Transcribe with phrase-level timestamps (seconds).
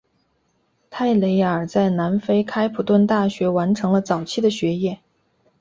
[0.89, 4.99] 泰累尔在南非开普敦大学完成了早期的学业。